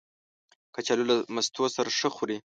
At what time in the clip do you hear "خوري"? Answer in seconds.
2.15-2.37